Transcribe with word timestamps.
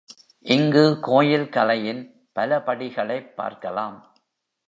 இங்கு 0.39 0.99
கோயில் 1.01 1.49
கலையின் 1.49 2.29
பலபடிகளைப் 2.39 3.35
பார்க்கலாம். 3.35 4.15